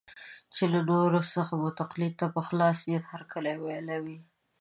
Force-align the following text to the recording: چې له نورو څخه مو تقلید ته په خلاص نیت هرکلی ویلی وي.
چې 0.53 0.63
له 0.73 0.79
نورو 0.89 1.19
څخه 1.33 1.53
مو 1.61 1.69
تقلید 1.81 2.13
ته 2.19 2.27
په 2.35 2.41
خلاص 2.47 2.77
نیت 2.89 3.03
هرکلی 3.13 3.55
ویلی 3.57 3.97
وي. 4.05 4.17